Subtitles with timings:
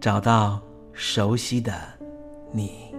[0.00, 0.58] 找到
[0.94, 1.74] 熟悉的
[2.52, 2.90] 你，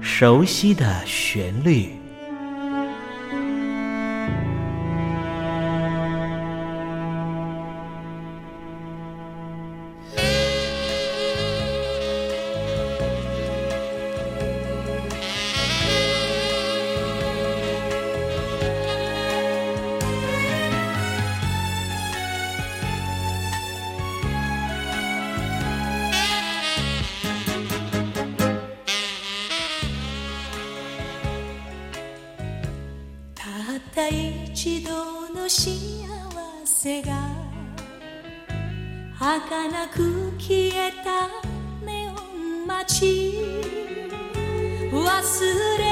[0.00, 2.01] 熟悉的旋律。
[33.94, 35.68] た一度の幸
[36.64, 37.28] せが
[39.18, 41.28] 儚く消えた
[41.84, 43.34] ネオン街
[44.90, 45.00] 忘
[45.78, 45.84] れ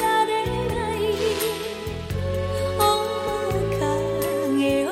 [0.00, 0.98] られない
[2.78, 2.88] 面
[3.78, 4.88] 影を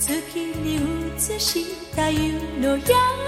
[0.00, 0.80] 月に
[1.16, 3.21] 映した湯の山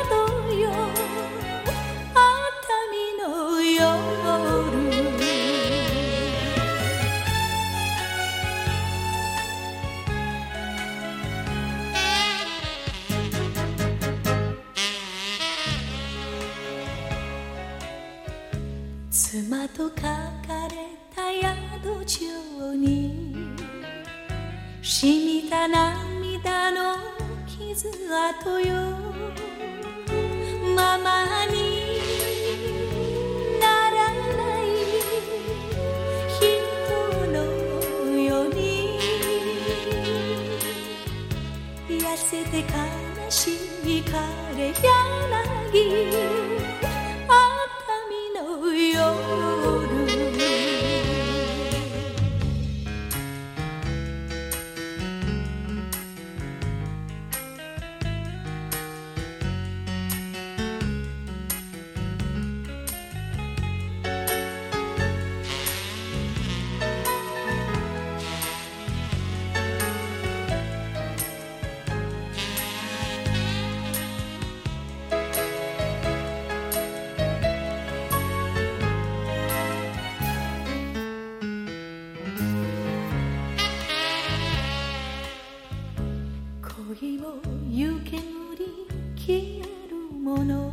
[30.74, 31.56] ママに
[33.60, 33.96] なら
[34.36, 34.64] ない
[36.28, 36.42] 人
[37.32, 37.36] の
[38.20, 38.98] ように。
[41.88, 42.64] 痩せて悲
[43.30, 43.50] し
[43.84, 44.02] い
[87.00, 87.34] 恋も
[87.70, 87.98] 湯
[88.56, 88.86] り
[89.16, 90.72] 消えるもの。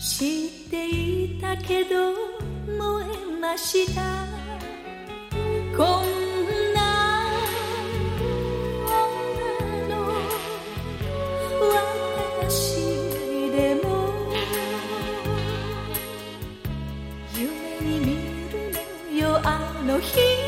[0.00, 2.12] 知っていたけど
[2.66, 4.26] 燃えました。
[5.76, 7.30] こんな
[8.88, 9.94] 女の
[12.40, 12.82] 私
[13.52, 13.86] でも
[17.32, 17.46] 夢
[17.80, 18.06] に見
[18.50, 18.72] る
[19.12, 19.46] のよあ
[19.86, 20.47] の日。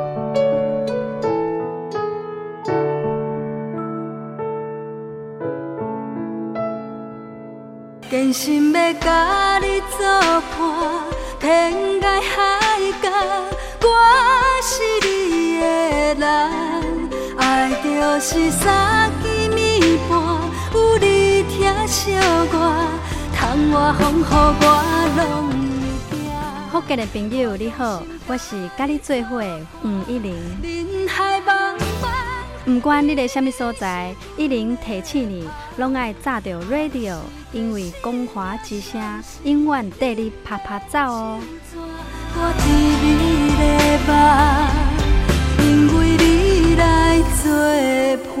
[8.31, 10.07] 坚心要甲你作
[10.57, 10.61] 伴，
[11.37, 12.39] 天涯海
[13.01, 13.09] 角，
[13.81, 13.85] 我
[14.63, 14.71] 是
[15.05, 15.65] 你的
[16.15, 16.23] 人。
[17.37, 17.89] 爱就
[18.21, 20.11] 是三更暝半，
[20.73, 22.13] 有你疼惜
[22.53, 22.55] 我，
[23.35, 24.65] 窗外风雨我
[25.17, 25.19] 拢
[26.09, 26.17] 会惊。
[26.71, 30.33] 福建的朋友你好，我是甲你做伙的黄一玲。
[30.63, 31.60] 人海茫。
[32.73, 35.45] 不管你在什么所在，一零提醒你，
[35.77, 37.17] 拢爱炸着 radio，
[37.51, 39.01] 因为光华之声
[39.43, 41.39] 永远带你啪啪走哦。
[42.33, 42.63] 我伫
[43.03, 43.63] 你的
[44.07, 44.15] 梦，
[45.67, 45.69] 因
[45.99, 47.51] 为你来作
[48.35, 48.40] 伴。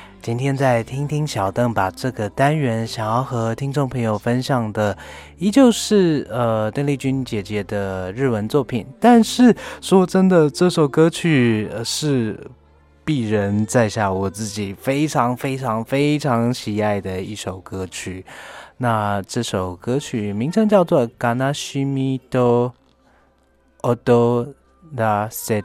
[0.21, 4.95] 今天在听听小邓把这个单元想要和听众朋友分享的，
[5.39, 8.85] 依旧是呃邓丽君姐姐的日文作品。
[8.99, 12.39] 但是说真的，这首歌曲是
[13.03, 18.23] 鄙人在下我自己非常非常非常喜爱的一首歌曲。
[18.77, 22.71] 那这首歌曲名称叫做《Ganashimi do
[23.81, 24.53] Odo
[24.95, 25.63] da Sede》，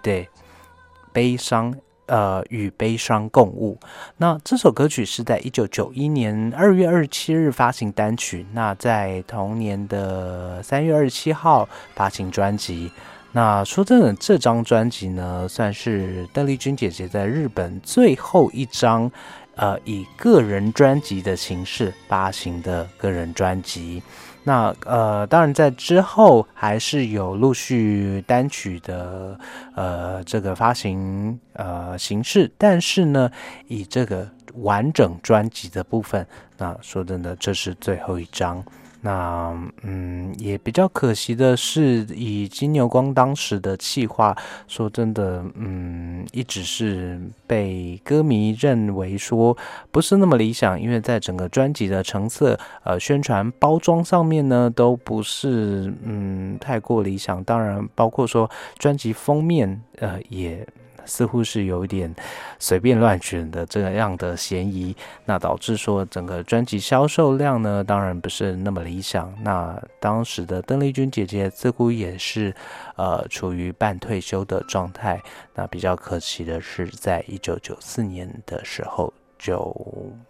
[1.12, 1.74] 悲伤。
[2.06, 3.78] 呃，与悲伤共舞。
[4.16, 12.90] 那这首歌曲是在一九九一年二月二十七日发行单曲，那在同年的三月二十七号发行专辑。
[13.32, 19.10] 那说真的，这张专辑呢，算是邓丽君姐姐在日本最后一张，
[19.56, 24.02] 呃，以个人专辑的形式发行的个人专辑。
[24.48, 29.36] 那呃，当然在之后还是有陆续单曲的
[29.74, 33.28] 呃这个发行呃形式，但是呢，
[33.66, 36.24] 以这个完整专辑的部分，
[36.56, 38.64] 那说真的，这是最后一张。
[39.06, 44.36] 那嗯，也比较可惜的是，以金牛光当时的气话，
[44.66, 49.56] 说真的，嗯，一直是被歌迷认为说
[49.92, 57.44] 不是那么理想，因为在整个专辑的成色、呃宣传包装上面呢，都不是嗯太过理想。
[57.44, 60.66] 当然，包括说专辑封面，呃也。
[61.06, 62.14] 似乎是有一点
[62.58, 64.94] 随便乱选的这样的嫌疑，
[65.24, 69.32] 那导致说整个专辑销售量呢，当然不是那么理想。
[69.42, 72.54] 那当时的邓丽君姐姐似乎也是
[72.96, 75.22] 呃处于半退休的状态。
[75.54, 79.74] 那比较可惜的是，在一九九四年的时候就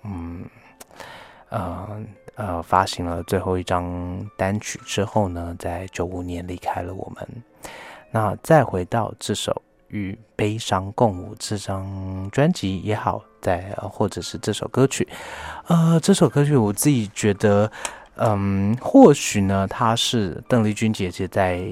[0.05, 0.45] 嗯
[1.49, 2.05] 呃
[2.35, 7.29] 呃发行了最后一张单曲之后呢，在九五年离开了我们。
[8.11, 9.63] 那再回到这首。
[9.89, 15.07] 与悲伤共舞这张专辑也好，在或者是这首歌曲，
[15.67, 17.71] 呃，这首歌曲我自己觉得，
[18.17, 21.65] 嗯，或许呢，它是邓丽君姐姐在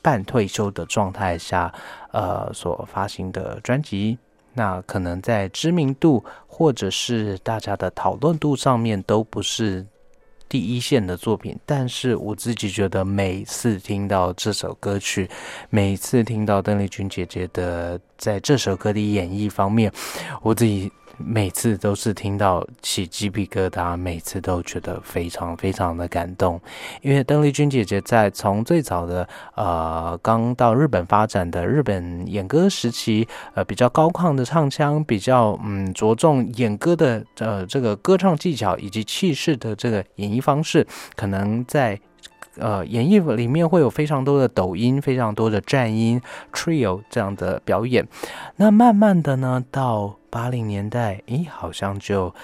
[0.00, 1.72] 半退休的状态下，
[2.10, 4.18] 呃，所发行的专辑，
[4.54, 9.86] 那可能在知名度或者是大家的讨论度上面都不是。
[10.52, 15.26] 第一线的作品，但是我自己觉得每次听到这首歌曲，
[15.70, 19.90] 每次听到邓丽君姐姐的在这首歌的演绎方面，
[20.42, 20.92] 我自己。
[21.24, 26.60] 每次都是听到起鸡皮疙瘩，每次都觉得非常非常的感动。
[27.00, 40.86] 因为邓丽君姐姐在从最早的呃刚到日本发展的日本演歌时期，呃比较高亢的唱腔，比较嗯着重演歌的呃这个歌唱技巧以及气势的这个演绎方式，
[41.16, 41.98] 可能在
[42.56, 46.20] 呃演绎里面会有非常多的抖音、非常多的战音、
[46.52, 48.06] trio 这样的表演。
[48.56, 52.34] 那慢慢的呢，到八零年代，诶，好像就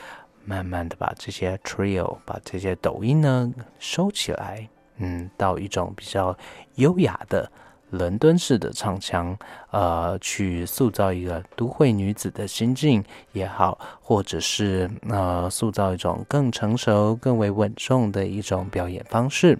[0.45, 6.37] 慢慢的把这些 trio、把这些抖音呢收起来，嗯，到一种比较
[6.77, 7.50] 优雅的。
[7.91, 9.35] 伦敦式的唱腔，
[9.71, 19.59] 呃，去塑造一个都会女子的心境也好，或者是呃，塑造一种更成熟、更为稳重的一种表演方式，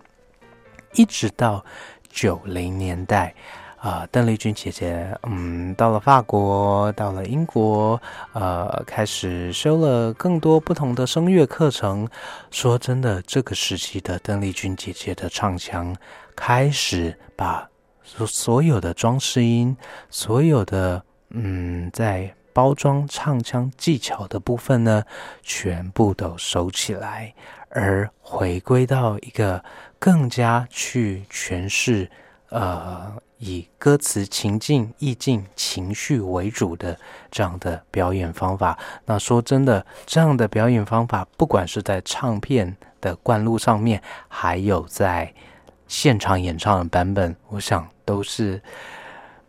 [0.95, 1.65] 一直到
[2.09, 3.35] 九零年代，
[3.77, 8.01] 啊，邓丽君姐姐，嗯，到了法国，到了英国，
[8.33, 12.09] 呃，开始修了更多不同的声乐课程。
[12.51, 15.97] 说真的，这个时期的邓丽君姐姐的唱腔
[16.37, 17.69] 开始把。
[18.11, 19.77] 所所有的装饰音，
[20.09, 25.05] 所有的嗯，在包装唱腔技巧的部分呢，
[25.43, 27.35] 全部都收起来，
[27.69, 29.63] 而回归到一个
[29.99, 32.11] 更加去诠释，
[32.51, 36.99] 呃，以歌词情境、意境、情绪为主的
[37.31, 38.79] 这样的表演方法。
[39.05, 45.33] 那说真的，这样的表演方法，不管是在唱片的灌录上面，还有在
[45.87, 47.89] 现场演唱的版本，我想。
[48.09, 48.63] 都是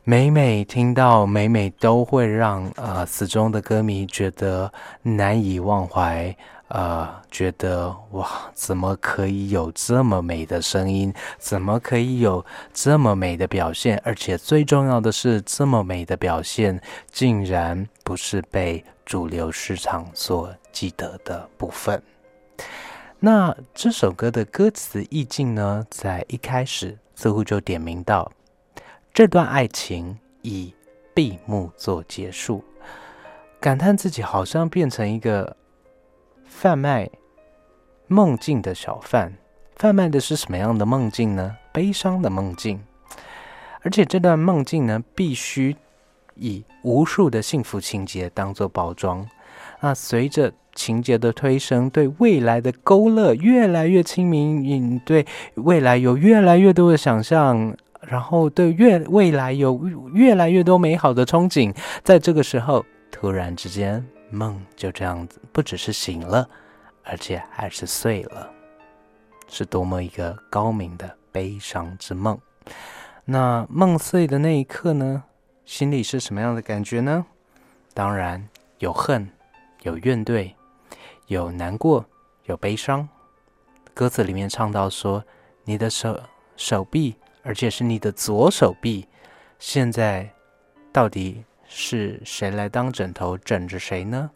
[0.04, 4.70] 每每听到，每每都会让呃死忠的歌迷觉得
[5.02, 6.36] 难以忘怀，
[6.70, 11.12] 呃，觉得哇，怎么可以有这么美的声音？
[11.38, 14.00] 怎么可以有这么美的表现？
[14.06, 16.80] 而且最重要的是，这么美的表现
[17.12, 22.02] 竟然不是被主流市场所记得的部分。
[23.20, 28.32] 那这首歌的歌词意境呢，在一开始似乎就点名到。
[29.12, 30.74] 这段爱情以
[31.16, 32.64] 闭幕做结束，
[33.60, 35.58] 感叹自己好像变成一个
[36.50, 37.10] 贩卖
[38.08, 39.34] 梦境的小贩。
[39.78, 41.56] 贩卖的是什么样的梦境呢？
[41.72, 42.82] 悲伤的梦境。
[43.82, 45.78] 而且这段梦境呢，必须
[46.36, 49.26] 以无数的幸福情节当做包装。
[49.80, 57.74] 那随着情节的推升，对未来的勾勒越来越清明，对未来有越来越多的想象。
[58.02, 59.78] 然后对越未来有
[60.14, 66.50] 越来越多美好的憧憬，在这个时候，突然之间梦就这样子，不只是醒了，
[67.04, 68.50] 而且还是碎了，
[69.48, 72.40] 是多么一个高明的悲伤之梦。
[73.26, 75.24] 那梦碎的那一刻呢，
[75.66, 77.26] 心里是什么样的感觉呢？
[77.94, 79.30] 当然有恨，
[79.82, 80.54] 有怨怼，
[81.28, 82.06] 有难过，
[82.46, 83.08] 有悲伤。
[83.94, 85.24] 歌词里面唱到说
[85.66, 86.20] ：“你的手
[86.56, 89.08] 手臂。”而且是你的左手臂，
[89.60, 90.30] 现在
[90.92, 94.30] 到底是谁来当枕头枕着谁呢？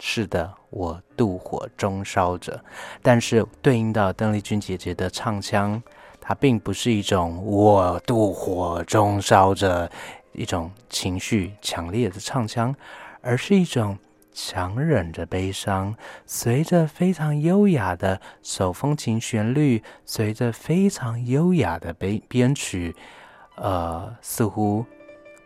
[0.00, 2.58] 是的，我妒火中烧着。
[3.02, 5.80] 但是对应到邓丽君姐姐的唱腔，
[6.20, 9.90] 它并不是一种我妒火中烧着
[10.32, 12.74] 一种情绪强烈的唱腔，
[13.20, 13.96] 而是一种。
[14.32, 22.94] 强忍着悲伤，随着非常优雅的手风琴旋律，随着非常优雅的编编曲，
[23.56, 24.86] 呃，似乎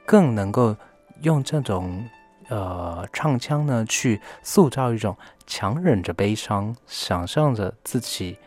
[0.05, 0.77] 更能够
[1.25, 2.09] 用这种
[2.49, 8.39] 呃唱腔呢，去塑造一种强忍着悲伤，想象着自己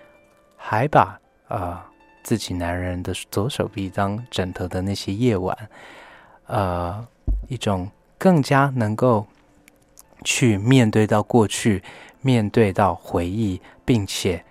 [0.55, 1.91] 还把啊
[2.23, 5.69] 自己男人的左手臂当枕头的那些夜晚，
[6.45, 7.05] 呃，
[7.49, 9.27] 一种更加能够。
[10.23, 11.81] 去面对到过去，
[12.21, 14.43] 面对到回忆，并且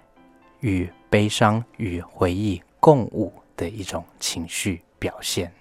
[0.60, 5.52] 与悲伤与回忆共舞的一种情绪表现。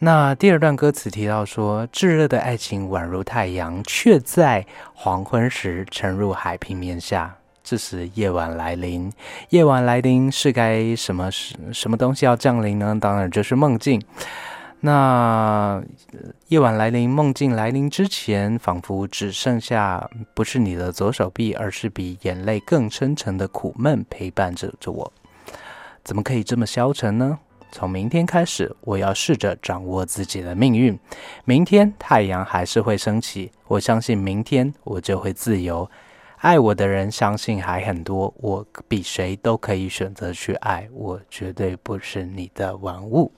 [0.00, 7.36] 那第二段歌词提到说：“炙热的爱情宛如太阳，却在黄昏时沉入海平面下。
[7.64, 9.12] 这时夜晚来临，
[9.48, 12.96] 夜晚来临是该什么什什么东西要降临呢？
[13.00, 14.00] 当然就是梦境。”
[14.80, 15.82] 那
[16.46, 25.12] 夜晚来临，梦境来临之前，仿佛只剩下不是你的左手臂，而是比眼泪更深沉的苦闷陪伴着着我。
[26.04, 27.40] 怎么可以这么消沉呢？
[27.70, 30.98] 从明天开始，我要试着掌握自己的命运。
[31.44, 35.88] 明天太阳还是会升起，我相信明天我就会自由。
[36.38, 43.32] 爱我的人相信还很多，我比谁都可以选择去爱，我绝对不是你的玩物。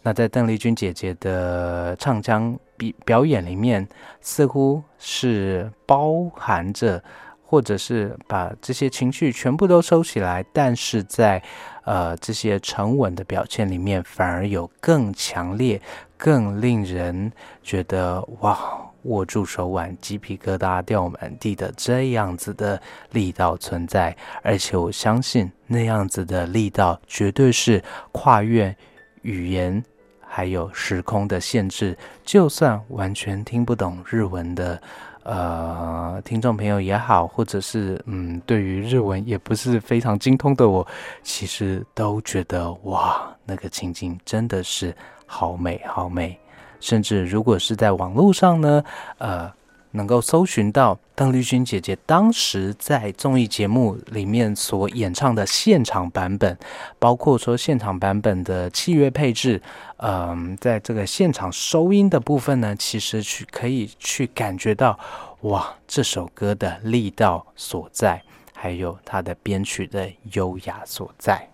[0.00, 3.86] 那在邓丽君姐姐的唱腔表表演里面，
[4.22, 7.02] 似乎是包含着，
[7.52, 11.42] 或者是把这些情绪全部都收起来，但是在
[11.84, 15.78] 呃这些沉稳的表现里面，反而有更强烈、
[16.16, 17.30] 更令人
[17.62, 18.58] 觉得哇，
[19.02, 28.74] 握住手腕，鸡皮疙瘩掉满地的这样子的力道存在，而且我相信那样子的力道绝对是跨越
[29.20, 29.84] 语言
[30.26, 31.94] 还有时空的限制。
[32.24, 34.80] 就算完全听不懂日文的
[35.24, 40.86] 呃听众朋友也好，或者是嗯对于日文也不是非常精通的我，
[41.22, 44.94] 其实都觉得哇，那个情景真的是
[45.26, 46.38] 好美好美。
[46.80, 48.82] 甚至如果是在网络上呢，
[49.18, 49.48] 呃，
[49.92, 56.58] 能够搜寻到邓丽君姐姐当时在综艺节目里面所演唱的现场版本，
[56.98, 59.62] 包括说现场版本的器乐配置，
[59.98, 64.98] 嗯，在这个现场收音的部分呢，其实去可以去感觉到，
[65.42, 68.22] 哇，这首歌的力道所在，
[68.54, 71.51] 还有它的编曲的优雅所在。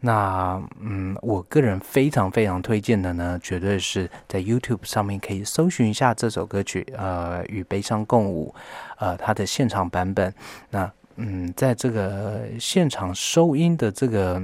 [0.00, 8.54] 那嗯，我个人非常非常推荐的呢，绝对是在 YouTube 上面可以搜寻一下这首歌曲，呃，与悲伤共舞，
[8.98, 10.32] 呃，它的现场版本。
[10.70, 14.40] 那嗯，在这个现场收音的这个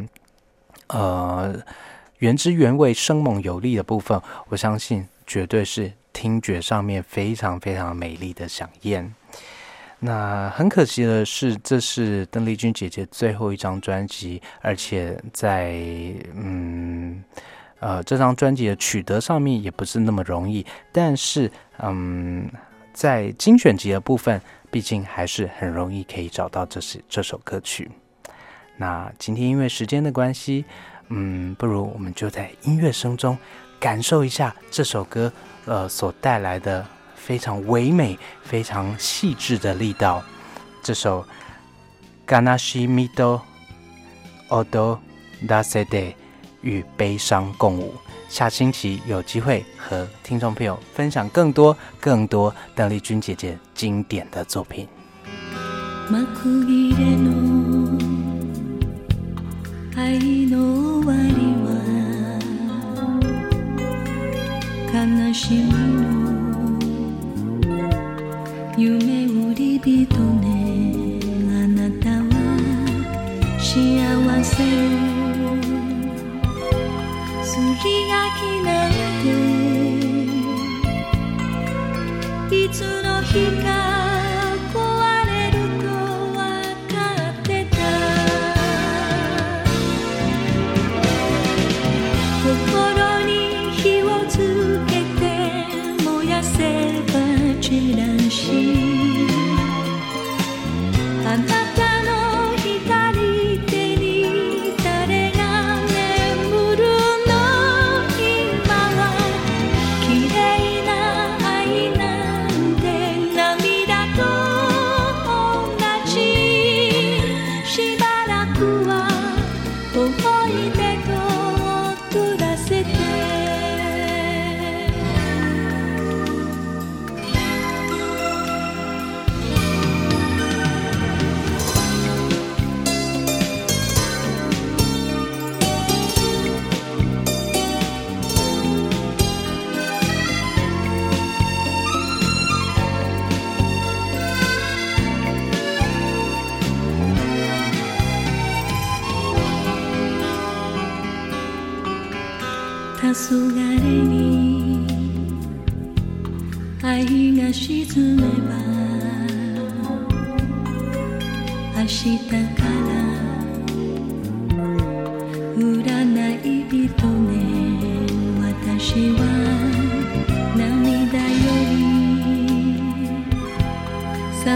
[0.89, 1.55] 呃
[2.19, 9.15] 原汁原味、生猛有力的部分，我相信绝对是听觉上面非常非常美丽的响宴。
[10.07, 15.73] 那很可惜的是，这是邓丽君姐姐最后一张专辑，而且在
[16.35, 17.25] 嗯
[17.81, 20.67] 呃这张专辑的取得上面也不是那么容易。
[20.93, 22.47] 但是嗯，
[22.93, 24.39] 在精选集的部分，
[24.71, 27.91] 毕竟还是很容易可以找到这是这首歌曲。
[28.77, 30.67] 那今天因为时间的关系，
[31.09, 33.39] 嗯，不如我们就在音乐声中
[33.81, 35.33] 感受一下这首歌
[35.65, 36.87] 呃所带来的。
[37.25, 40.23] 非常唯美、非常细致的力道。
[40.83, 41.25] 这首
[42.31, 43.41] 《Ganashi Mido
[44.51, 44.99] Odo
[45.49, 45.87] Dasede》
[46.61, 47.95] 与悲伤共舞。
[48.29, 54.87] 下星期有机会和听众朋友分享更多、更多邓丽君姐姐经典的作品。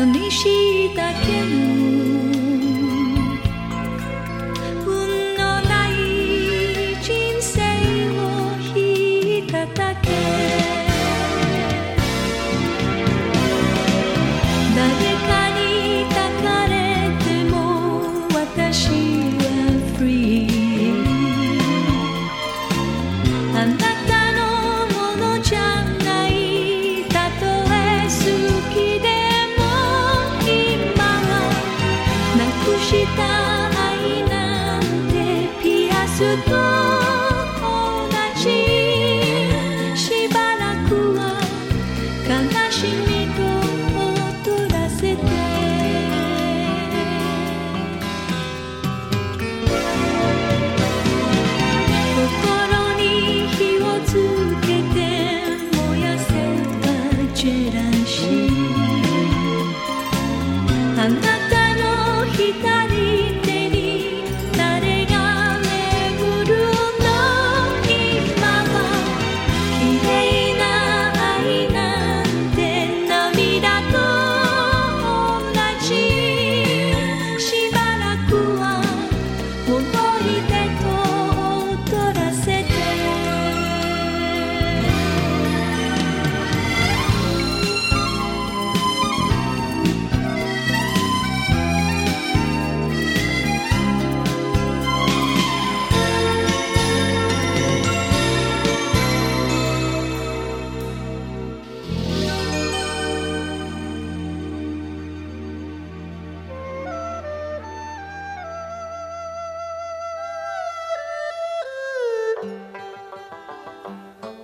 [0.05, 0.89] निशी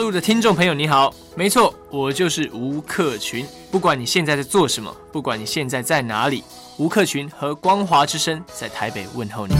[0.00, 3.46] 陆的听众朋友，你好，没错，我就是吴克群。
[3.70, 6.42] 不管你现在在做什么，不管你现在在哪里，
[6.78, 9.54] 吴克群和光华之声在台北问候你。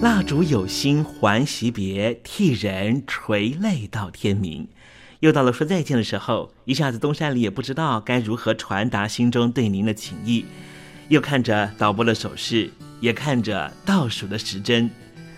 [0.00, 4.68] 蜡烛有心还惜别，替人垂泪到天明。
[5.20, 10.44] 又到了说再见的时候，一下子东山里也不知道该如何传达心中对您的情意。
[11.08, 12.70] 又看着导播的手势，
[13.02, 14.88] 也看着倒数的时针，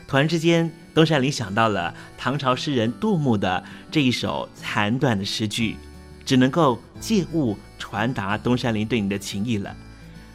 [0.07, 5.77] 突然之间，东山林想到了唐朝诗人杜牧的这一首残短的诗句，
[6.27, 9.75] 只能够借物传达东山林对你的情意了。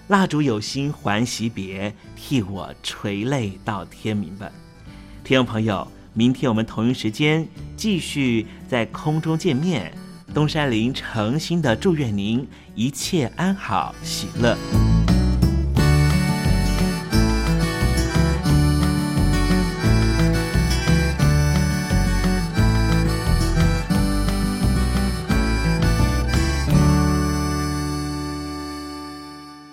[0.08, 4.50] 蜡烛有心还惜别，替我垂泪到天明吧。
[5.24, 9.94] 听众朋友，明天我们同一时间继续在空中见面。
[10.34, 14.99] 东山林诚心的祝愿您一切安好，喜乐。